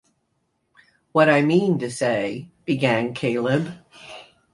"What 1.11 1.29
I 1.29 1.43
mean 1.43 1.77
to 1.77 1.91
say..." 1.91 2.49
began 2.65 3.13
Caleb. 3.13 3.71